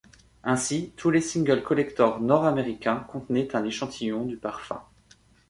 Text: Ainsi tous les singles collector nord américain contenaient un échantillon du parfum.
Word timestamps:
Ainsi 0.41 0.91
tous 0.97 1.11
les 1.11 1.21
singles 1.21 1.61
collector 1.61 2.19
nord 2.21 2.45
américain 2.45 3.05
contenaient 3.07 3.55
un 3.55 3.63
échantillon 3.65 4.25
du 4.25 4.35
parfum. 4.35 4.81